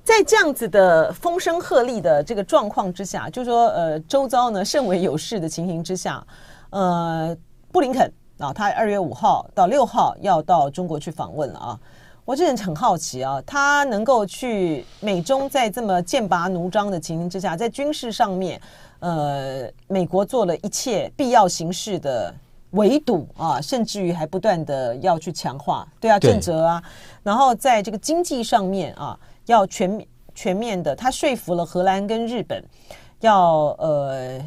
[0.03, 6.25] 在这样子的风声鹤唳的这个状况之下，就说呃，周遭呢甚为有事的情形之下，
[6.71, 7.35] 呃，
[7.71, 11.79] 布林肯啊，他二月五号到六号要到中国去访问了啊。
[12.25, 18.61] 我真的很好奇啊，他能够去美中在这么剑拔弩张的情形之下，在军事上面，
[18.99, 22.31] 呃，美国做了一切必要形式的
[22.71, 26.83] 围堵啊，甚至于还不断的要去强化，对啊，正则啊，
[27.23, 32.63] 然后在这个经济上面啊，要全面全面的，他说服了荷兰跟日本
[33.19, 34.39] 要呃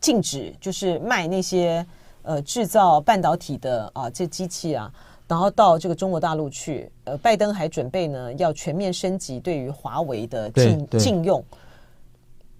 [0.00, 1.86] 禁止，就是卖那些
[2.22, 4.90] 呃制造半导体的啊这机器啊。
[5.28, 11.44] 然后到这个中国大陆去，呃，拜登还准备呢，要全面升级对于华为的禁禁用。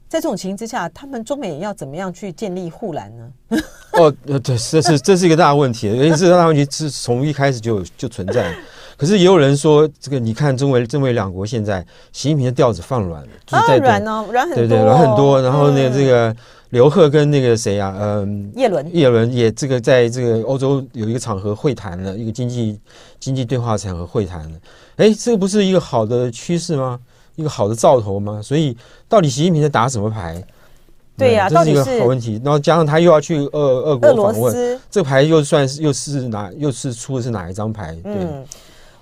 [0.08, 3.32] 在这种情形之下，他们中美要怎么样去建立护栏呢？
[3.94, 8.54] 哦，对，这是这是一个大问题，因为这个大问题是从一开始就就存在。
[8.96, 15.42] 可是也有人说，这个你看中美中美两国现在习近平的调子放软了，就是在软哦，软很多，对对，软很多。
[15.42, 16.34] 然后呢，这个。
[16.70, 22.78] 刘鹤跟那个谁啊，嗯，叶伦，叶伦也这个在这个欧洲有一个场合会谈了，一个经济
[23.20, 24.58] 经济对话场合会谈了。
[24.96, 26.98] 哎，这个不是一个好的趋势吗？
[27.36, 28.40] 一个好的兆头吗？
[28.42, 28.76] 所以
[29.08, 30.42] 到底习近平在打什么牌？
[31.16, 32.40] 对呀、啊，这是一个好问题。
[32.44, 37.94] 然后加上他又要去俄俄国访问，这牌又算是又是哪又是出的是哪一张牌？
[38.02, 38.12] 对。
[38.12, 38.44] 嗯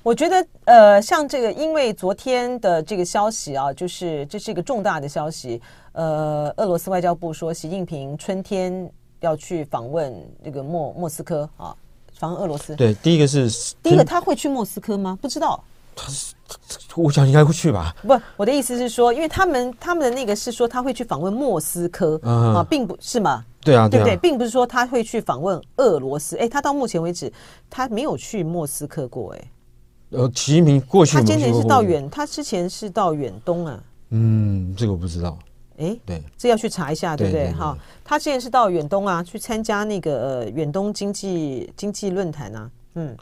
[0.05, 5.59] 我觉得，呃，像这个，因为昨天的这个消息啊，就是这是一个重大的消息。
[5.93, 11.75] 呃，俄罗斯外交部说，习近平春天要去访问那个莫莫斯科啊，
[12.19, 12.77] 访问俄罗斯。
[12.77, 13.49] 对，第一个是
[13.83, 15.19] 第一个，他会去莫斯科吗？
[15.23, 15.65] 不知道。
[15.97, 16.35] 他是，
[16.97, 17.97] 我想应该会去吧。
[18.03, 23.43] 不，我的意思是说，因为他们他们的那个是说他会去访问莫斯科啊，并不是吗？
[23.63, 24.15] 对啊，对不对？
[24.19, 26.37] 并不是说他会去访问俄罗斯。
[26.37, 27.33] 哎，他到目前为止
[27.71, 29.41] 他没有去莫斯科过，哎。
[30.15, 33.83] 呃，习近平过去，他今年是到远，他之前是到远东啊。
[34.11, 35.37] 嗯，这个我不知道。
[35.77, 37.51] 哎，对，这要去查一下，对不对？
[37.53, 42.71] 哈，他之前是到远东啊，去参加那个呃远东经济经济论坛啊。
[42.95, 43.17] 嗯，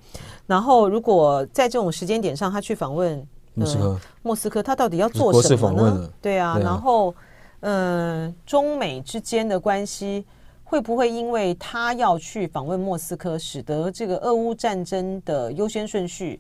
[0.46, 6.11] 然后如果在这种时间点上，他去访问莫斯科，莫斯科，他到底要做什么呢？
[6.20, 7.14] 对啊，然后
[7.61, 10.26] 嗯，中美之间的关系
[10.62, 16.38] 会不会因为他要去访问莫斯科，使得这个俄乌战争的优先顺序？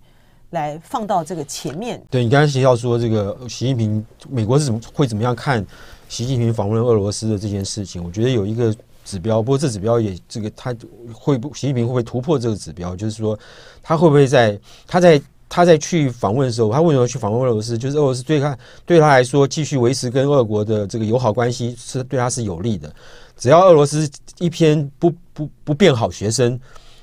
[0.52, 2.00] 来放到这个前面。
[2.10, 5.64] 对，你刚才提到说，这个习近平，美国是怎么会怎么样看
[6.08, 8.02] 习近平访问俄罗斯的这件事情？
[8.04, 10.74] 我觉得有一个指标，不过这指标也这个他
[11.12, 12.94] 会不习近平会不会突破这个指标？
[12.94, 13.38] 就是说
[13.82, 17.78] 他会不会在他在他在去访问的时候，他为什么去访问俄罗斯？
[17.78, 22.94] 就是俄罗斯对他对他来说，继续维持跟俄国的这个友好关系是对他是有利的。
[23.38, 26.60] 只要俄罗斯一篇不不不变好学生。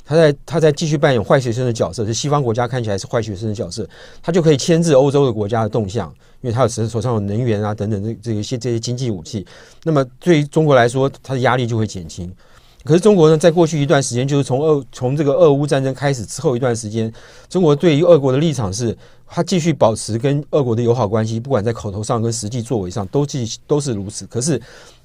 [0.09, 3.87] 他在他在继续扮演坏学生的角色，就西方国家看起来是坏学生的角色，
[4.23, 6.09] 他就可以牵制欧洲的国家的动向，
[6.41, 9.45] 因为他有手手上有能源啊等等这这些这些经济武器。
[9.83, 12.27] 那么对于中国来说，他的压力就会减轻。
[12.83, 17.13] 可是中国呢，在过去一段时间，就是从俄从这个俄乌战争开始之后一段时间，
[17.47, 24.25] 中国对于俄国的立场是，他继续保持跟俄国的友好关系，不管在口头上跟实际作为上都继都是如此。
[24.25, 24.59] 可是。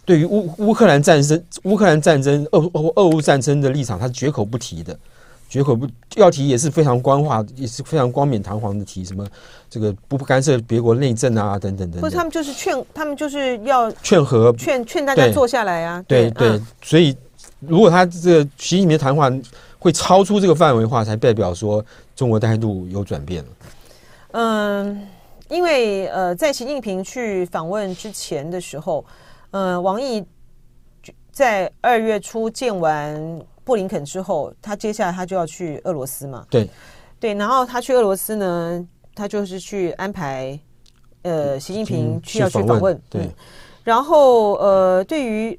[0.04, 4.94] 对于乌乌克兰战争、乌克兰战争、俄俄俄乌战争的立场，他是绝口不提的，
[5.48, 9.26] 绝口不要提也是非常官话，也是非常冠冕堂皇的提什么
[9.70, 12.02] 这个不干涉别国内政啊，等等等等。
[12.02, 16.04] 或者他们就是劝，他们就是要劝和，劝劝大家坐下来啊。
[16.06, 17.16] 对对，对，所以
[17.60, 19.32] 如果他这个习近平的谈话
[19.78, 21.82] 会超出这个范围的话，才代表说
[22.14, 23.48] 中国态度有转变了。
[24.32, 25.06] 嗯，
[25.48, 29.02] 因为呃，在习近平去访问之前的时候。
[29.56, 30.24] 嗯，王毅
[31.30, 36.44] 在二月初见完布林肯之后，他接下来他就要去俄罗斯嘛？
[36.50, 36.68] 对，
[37.20, 40.58] 对，然后他去俄罗斯呢，他就是去安排
[41.22, 43.34] 呃习近平去要去访问，问对、嗯。
[43.84, 45.56] 然后呃，对于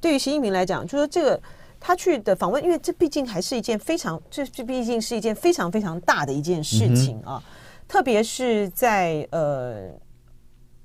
[0.00, 1.40] 对于习近平来讲，就说这个
[1.78, 7.42] 他去的访问，因为这毕竟还是一件非常，这这毕竟是一件非常非常大的一件事情啊，嗯、
[7.86, 9.88] 特别是在呃。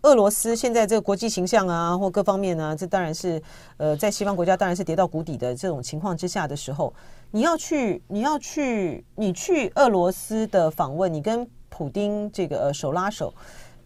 [0.03, 3.41] 俄罗斯现在这个国际形象啊，或各方面呢、啊，这当然是
[3.77, 6.91] 呃，在西方国家当然是跌到谷底的这种情况之下的时候，
[7.29, 13.31] 你要去，你要去，你去俄罗斯的访问，你跟普丁这个、手拉手，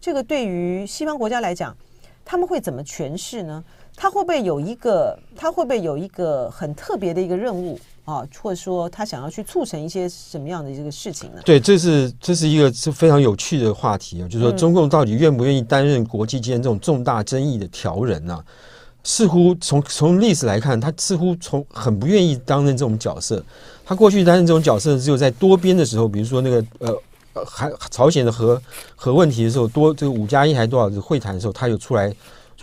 [0.00, 1.76] 这个对于西方国家来讲，
[2.24, 3.62] 他们会怎么诠释呢？
[3.96, 7.78] 他会不会有一个，他会不会有一个很特别的一个任务？
[8.04, 11.40] 啊，或者说他想要去促成一些什么样的这个事情呢？
[11.44, 18.44] 对，这是这是一个是非常有趣的话题啊，就是说中共到底愿不愿意担任国际间这种重大争议的调人呢、啊？
[19.02, 23.42] 似乎从从历史来看，他似乎从很不愿意担任这种角色。
[23.84, 26.94] 他过去担任这种角色，只有在多边的时候，比如说那个呃
[27.32, 28.62] 呃，韩朝鲜的核
[28.94, 32.14] 核问题的时候，多这个五加一还多少的会谈的时候，他有出来。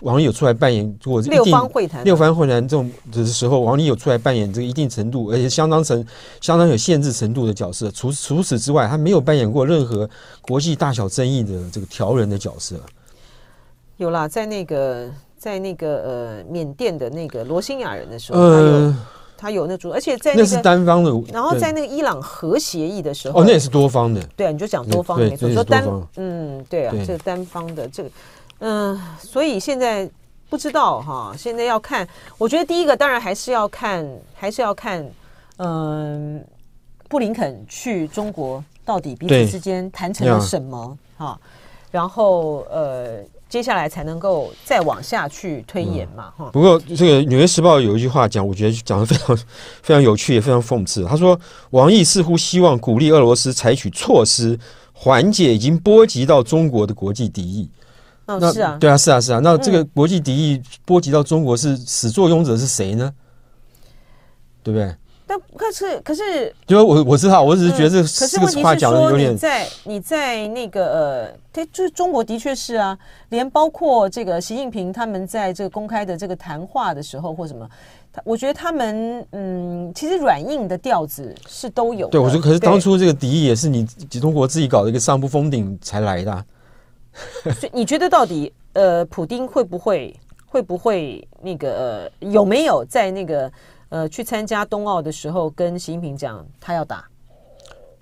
[0.03, 6.05] 王力有出来扮演，如六方会谈，六方会谈这种的时候，王力有出来扮演这个一定程度，而且相当程
[6.41, 7.89] 相当有限制程度的角色。
[7.91, 10.09] 除除此之外，他没有扮演过任何
[10.41, 12.75] 国际大小争议的这个调人的角色。
[13.95, 18.97] 有啦，在那个在那个呃缅甸的那个罗兴亚人的时候，他有、呃、
[19.37, 21.11] 他有那种，而且在那，個、那是单方的。
[21.31, 24.21] 然后在那个伊朗核协议的时候，哦，那也是多方的。
[24.35, 25.87] 对啊，你就讲多方没错，说单
[26.17, 28.09] 嗯，对啊，对这个单方的这个。
[28.65, 30.09] 嗯，所以现在
[30.49, 32.07] 不知道哈，现在要看。
[32.37, 35.05] 我觉得第一个当然还是要看，还是要看，
[35.57, 36.41] 嗯，
[37.09, 41.37] 布林肯去中国到底彼此之间谈成了什么哈，
[41.91, 43.17] 然后呃，
[43.49, 49.35] 接下来才能够再往下去推演嘛哈、不过这个《纽约时报》有一句话讲，我觉得讲得非常
[49.81, 51.03] 非常有趣，也非常讽刺。
[51.03, 51.37] 他说，
[51.71, 54.57] 王毅似乎希望鼓励俄罗斯采取措施，
[54.93, 57.69] 缓解已经波及到中国的国际敌意。
[58.25, 59.39] 哦，那是啊，对啊，是啊，是啊。
[59.43, 63.13] 那这个国际敌意波及到中国，是始作俑者是谁呢？
[64.63, 64.95] 对不对？
[65.25, 72.97] 但可是可是，因为我我知道，我只是觉得这个、嗯、可是这个话讲的有点你在你在那个呃，对，就是中国的确是啊，
[73.29, 77.67] 连包括这个习近平他们在这个公开的这个谈话的时候或什么，
[78.11, 82.07] 他我觉得他们嗯，其实软硬的调子是都有。
[82.09, 86.45] 对，我觉得可是当初这个敌意也是你中国自己搞的一个上不封顶才来的、啊。
[87.59, 93.51] 所以你觉得到底呃，普丁会不会会不会那个呃，有没有在那个？
[93.89, 97.05] 呃，去参加冬奥的时候，跟习近平讲他要打，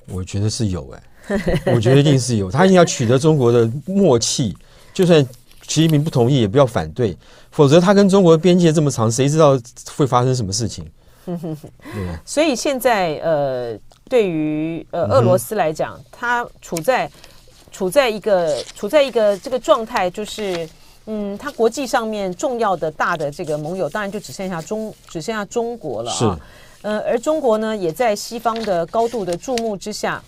[0.07, 1.35] 我觉得是有哎、
[1.65, 4.55] 欸， 我觉得一定是有，他一定要取得中国的默契，
[4.93, 5.21] 就算
[5.67, 7.13] 习近平不同意，也不要反对，
[7.51, 9.59] 否则他跟中国的边界这么长，谁知道
[9.97, 10.89] 会发生什么事情？
[11.25, 12.17] 对。
[12.23, 17.11] 所以现在呃，对于呃俄罗斯来讲，他处在
[17.71, 20.69] 处在一个处在一个这个状态，就是。
[21.07, 26.13] 嗯，它国际上面重要的大的这个盟友，当然就只剩下中，只剩下中国了啊。
[26.13, 26.25] 是，
[26.83, 30.23] 呃，而中国呢，也在西方的高度的注目之下，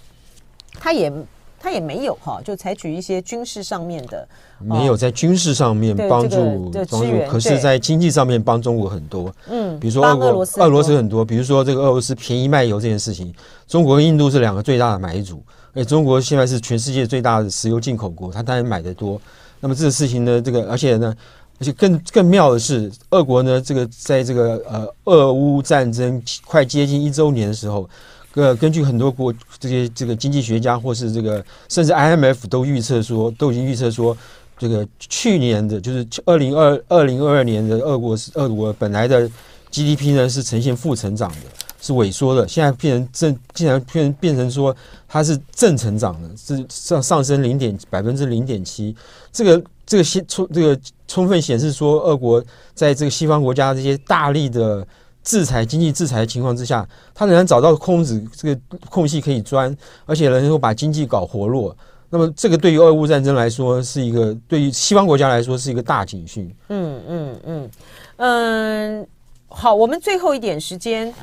[0.80, 1.14] 他也
[1.60, 4.28] 他也没有哈，就采取一些军事上面的，
[4.60, 9.34] 没有在军事上面帮助帮助，可是在经济上面帮中国很多。
[9.48, 13.32] 嗯，比如说俄罗斯，俄罗斯很多，比如说这个俄罗斯便宜卖油这件事情，
[13.68, 15.41] 中国跟印度是两个最大的买主，
[15.74, 19.19] 而且中国现在是全世界最大的石油进口国，它当然买得多。
[19.59, 21.15] 那么这个事情呢，这个而且呢，
[21.59, 27.89] 而且更更妙的是，俄国呢，这个在这个呃俄乌战争快接近一周年的时候，
[28.36, 34.15] 呃，根据很多国这些这个经济学家或是这个甚至 IMF 都预测说，都已经预测说，
[34.57, 39.30] 这个去年的就是二零二二零二二年的俄国是俄国本来的
[39.71, 41.62] GDP 呢是呈现负成长的。
[41.84, 44.73] 是萎缩的，现在变成正，竟然变成变成说
[45.05, 48.95] 它是正成长的，是上上升零点百分之零点七。
[49.34, 50.79] 这个这个充充这个
[51.09, 52.41] 充分显示说，俄国
[52.73, 54.88] 在这个西方国家这些大力的
[55.25, 59.75] 制裁、经济制裁的情况之下，它仍然找到空子这个空隙可以钻，
[60.05, 61.75] 而且能够把经济搞活络。
[62.09, 66.49] 那么，这个对于俄乌战争来说，是一个对于西方国家来说是一个大警讯。
[66.69, 67.69] 嗯嗯嗯
[68.15, 69.07] 嗯，
[69.49, 71.13] 好，我们最后一点时间。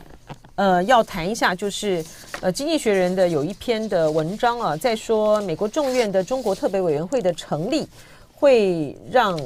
[0.60, 2.04] 呃，要谈一下，就是
[2.42, 7.88] 呃，《经济学人》的有一篇的文章啊，在说美国众院的中国特别委员会的成立，
[8.34, 9.40] 会让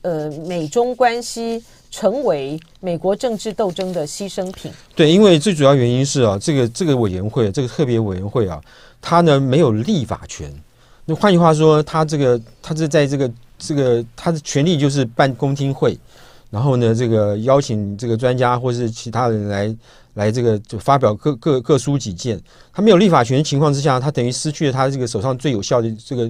[0.00, 4.72] 呃美中关系成为美国政治斗争的牺牲品。
[4.94, 8.58] 对，因为最主要原因是啊，这个这个委员会，这个特别委员会啊，
[9.02, 10.50] 它呢没有立法权。
[11.04, 15.94] 那换句话说，它这个它是在这个这个它的权利就是办公听会，
[16.56, 19.76] 然后呢，这个邀请这个专家或是其他人来。
[20.16, 22.40] 来这个就发表各各各抒己见，
[22.72, 26.26] 他没有立法权的情况之下，他等于失去了他这个手上最有效的这个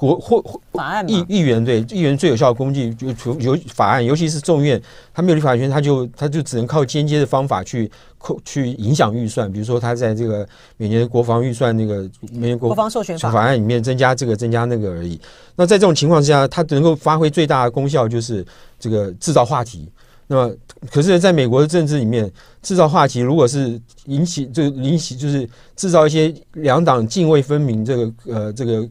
[0.00, 0.42] 国或
[0.72, 4.80] 法案议议员对议员最有效的工具，就除有法案，尤其是众院，
[5.12, 10.48] 他没有立法权，他就他就只能靠间接的方法去扣去影响预算，比如说他在这个
[10.78, 15.20] 每年国防预算那个每年国防授权法案里面增加这个增加那个而已。
[15.54, 18.42] 那在这种情况之下，他能够发挥最大的功效就是
[18.78, 19.86] 这个制造话题。
[20.32, 20.54] 那么，
[20.92, 22.30] 可是在美国的政治里面，
[22.62, 28.88] 制造话题如果是引起就是引起，就是制造一些两党泾渭分明，这个呃这个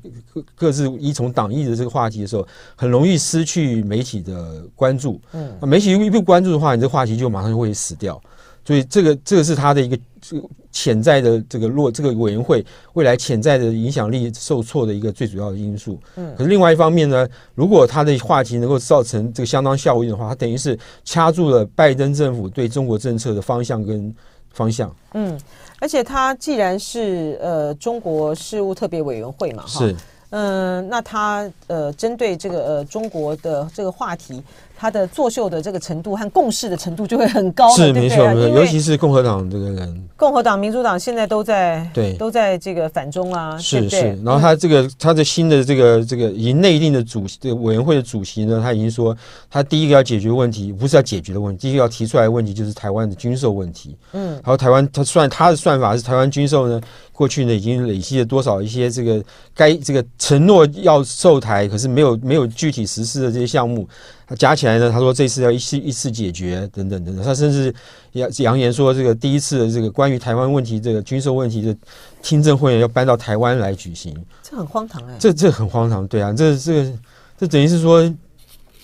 [0.54, 5.18] 各自依从党意的这个话题的时候，很容易失去媒体的关注。
[5.32, 8.22] 嗯，媒体一不关注的话，你这话题就马上就会死掉。
[8.66, 9.98] 所以这个这个是他的一个
[10.30, 12.64] 这个潜在的这个落这个委员会
[12.94, 16.00] 未来潜在的影响力受挫的一个最主要的因素。
[16.18, 24.14] 嗯，可是另外一方面呢，如果他的话题能够造成这个相当效应的话，他等于是掐住了拜登政府对中国政策的方向跟
[24.52, 24.96] 方向。
[25.16, 25.36] 嗯，
[25.80, 29.96] 而且他既然是呃中国事务特别委员会嘛，哈，是，
[30.30, 34.44] 嗯，那他呃针对这个呃中国的这个话题。
[34.80, 44.18] 他的作秀的这个程度和共识的程度就会很高，是没错没错，尤其是共和党这个人，共和党、民主党现在都在对都在这个反中啊，是是。
[44.24, 49.14] 然后他这个、嗯、他的新的这个这个已经内定的主席这个委员会的主席呢，他已经说，
[49.52, 53.98] 他第一个要解决问题不是要解决的问题，第一个要提出来的问题就是台湾的军售问题。
[54.14, 56.80] 嗯，然后台湾他算他的算法是台湾军售呢，
[57.12, 59.22] 过去呢已经累积了多少一些这个
[59.54, 63.86] 该这个承诺要售台，可是没有没有具体实施的这些项目。
[64.30, 67.74] 他加起来呢，他说这次要一次一次解决等等等等，他甚至
[68.12, 71.76] 扬扬言说，这个第一次的这个关于台湾问题这个军售问题的
[72.22, 76.94] 听证会要搬到台湾来举行，这很荒唐哎，这这很荒唐，对啊，这这个
[77.40, 78.08] 这等于是说，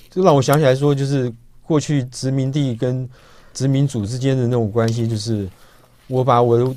[0.10, 1.32] 这让我想起来说，就是
[1.62, 3.08] 过去殖民地跟
[3.54, 5.48] 殖民主之间的那种关系，就是
[6.08, 6.76] 我把我的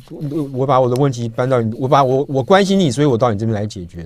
[0.52, 4.04] 我把我的问题搬到你，我把我我关心你，所以我到你这边来解决。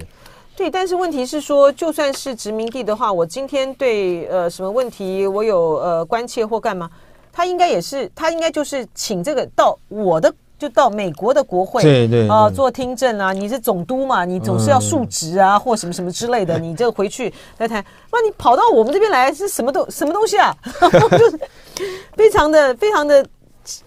[0.56, 6.90] 对，但是问题是说，就算是殖民地的话，我今天对呃什么问题我有呃关切或干嘛，
[7.32, 10.32] 他应该也是，他应该就是请这个到我的。
[10.58, 13.32] 就到美国的国会，对对啊，做听证啊。
[13.32, 16.56] 你是总督嘛，你总是要述职啊，或什么什么之类的。
[16.62, 20.54] 你这回去来谈，那你跑到我们这边来是什么东什么东西啊？
[21.18, 21.40] 就是
[22.14, 23.26] 非常的、非常的、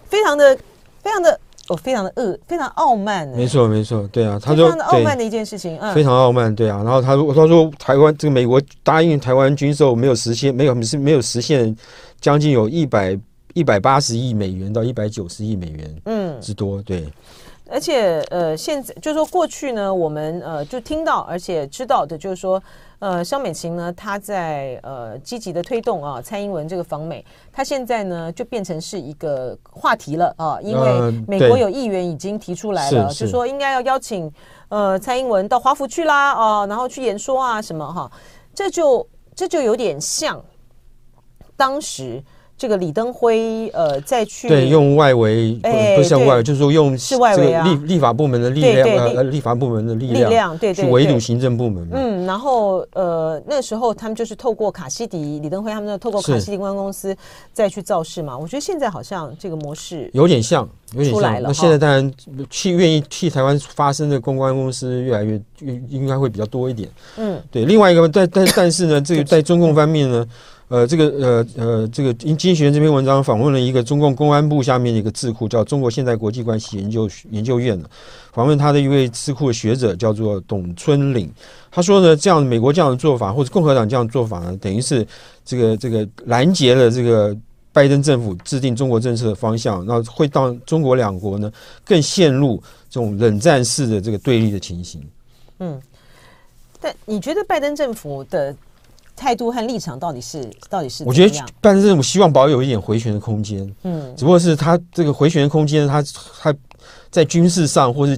[0.04, 0.54] 非常的、
[1.02, 3.26] 非常的哦，非常的恶，非常傲慢。
[3.28, 6.82] 没错，没错，对啊，他就非常的傲慢的一件事情，嗯，非常傲慢，对啊。
[6.84, 11.74] 然后他说，他说台湾这个美国答应台湾军售没有实现，没有是没有实现，
[12.20, 13.18] 将近有一百。
[13.56, 17.10] 一百八十亿美元到一百九十亿美元，嗯，之多，对。
[17.68, 22.62] 而且，呃，现在就是说，过去呢，我们呃就听到，而且知道的，就是说，
[23.00, 34.32] 呃，肖美琴呢，她在呃积极的推动啊，蔡英文这个访美，她现在呢就变成是一个话题了啊，因为美国有议员已经提出来了，呃、就说应该要邀请
[34.68, 38.08] 呃蔡英文到华府去啦，啊，然后去演说啊什么哈，
[38.54, 39.04] 这就
[39.34, 40.40] 这就有点像
[41.56, 42.22] 当时。
[42.58, 51.86] 这个李登辉，呃，再去对用外围，不是像外围，就是说用是外围啊，立立法部门的力量，呃，立法部门的力量，对对，去围堵行政部门。
[51.92, 57.14] 嗯，然后呃，那时候他们就是透过卡西迪，李登辉他们就透过卡西迪公关公司
[57.52, 58.36] 再去造势嘛。
[58.38, 61.42] 我觉得现在好像这个模式有点像，有点像。
[61.42, 62.10] 那现在当然
[62.48, 66.88] 去愿意替台湾发声的公关公司越来越越应该会比较多一点。
[67.18, 67.66] 嗯，对。
[67.66, 70.26] 另外一个，但但但是呢，这个 在中共方面呢。
[70.68, 77.88] 呃，这个呃呃，这个经济学这篇文章访问了一个中共公安部下面的一个智库，叫中国现代国际关系研究研究院的，
[78.32, 81.30] 访问他的一位智库的学者叫做董春岭。
[81.70, 85.06] 他说呢，这样美国这样的做法，或者共和党这样的做法呢，等于是
[85.44, 87.36] 这个这个拦截了这个
[87.72, 91.48] 拜登政府制定中国政策的方向，那会让中国两国呢
[91.84, 92.60] 更陷入
[92.90, 95.00] 这种冷战式的这个对立的情形。
[95.60, 95.80] 嗯，
[96.80, 98.52] 但你觉得拜登政府的？
[99.26, 101.02] 态度和立场到底是到底是？
[101.02, 106.00] 我觉得但是我希望保有一点回旋的空间，嗯，只不过是他这个回旋的空间，他
[106.40, 106.54] 他
[107.10, 108.16] 在军事上或是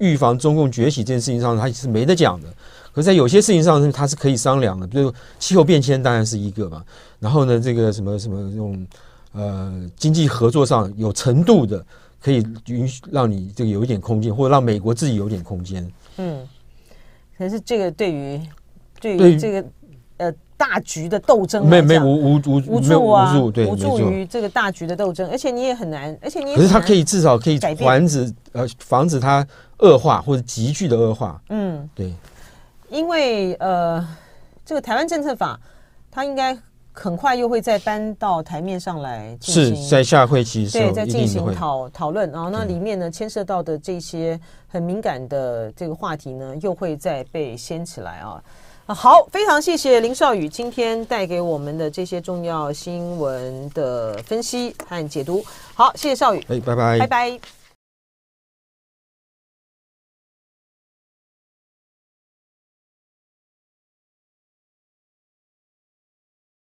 [0.00, 2.48] 预防中共崛起这件事情上，他是没得讲的。
[2.92, 6.84] 可是在有些事情上，他是可以商量的，比如气候变迁当然是一个嘛。
[7.18, 8.86] 然后呢，这个什么什么这种
[9.32, 11.82] 呃经济合作上有程度的，
[12.20, 15.90] 可以允许让你这个有一点空间，或者让美国自己有点空间。
[16.18, 16.46] 嗯，
[17.38, 18.38] 可是这个对于
[19.00, 19.64] 对于这个。
[20.60, 29.46] 呃，大局的斗争没没无无无无助啊，无助对，无助于这个大局的斗争，而且你也很难，而且你也可是他可以至少可以防止呃防止它
[29.78, 32.12] 恶化或者急剧的恶化，嗯，对，
[32.90, 34.06] 因为呃
[34.64, 35.58] 这个台湾政策法，
[36.10, 36.56] 它应该
[36.92, 44.38] 很快又会再搬到台面上来，是在下会期对在进行讨讨论，然后那里面呢牵涉到的这些
[44.68, 48.42] 很敏感的这个话题呢，又会再被掀起来啊。
[48.94, 55.44] 好，非常谢谢林少宇今天带给我们的这些重要新闻的分析和解读。
[55.74, 57.59] 好，谢谢少宇，哎，拜拜，拜拜。